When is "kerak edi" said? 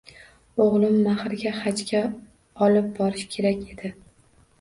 3.37-3.93